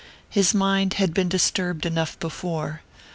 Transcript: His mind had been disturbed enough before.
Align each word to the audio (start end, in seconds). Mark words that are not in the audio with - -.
His 0.31 0.51
mind 0.51 0.95
had 0.95 1.13
been 1.13 1.29
disturbed 1.29 1.85
enough 1.85 2.17
before. 2.19 2.81